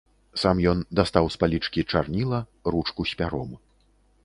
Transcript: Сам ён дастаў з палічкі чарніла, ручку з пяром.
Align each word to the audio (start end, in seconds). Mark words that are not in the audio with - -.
Сам 0.43 0.61
ён 0.71 0.79
дастаў 0.99 1.25
з 1.35 1.39
палічкі 1.43 1.85
чарніла, 1.95 2.39
ручку 2.77 3.01
з 3.13 3.23
пяром. 3.23 3.51